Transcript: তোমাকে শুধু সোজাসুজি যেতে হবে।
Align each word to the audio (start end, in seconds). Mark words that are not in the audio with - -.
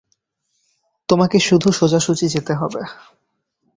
তোমাকে 1.09 1.37
শুধু 1.39 1.67
সোজাসুজি 1.71 2.27
যেতে 2.27 2.53
হবে। 2.53 2.81